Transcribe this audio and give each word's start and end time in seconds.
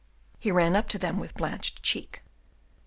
He 0.39 0.49
ran 0.49 0.75
up 0.75 0.89
to 0.89 0.97
them 0.97 1.19
with 1.19 1.35
blanched 1.35 1.83
cheek. 1.83 2.23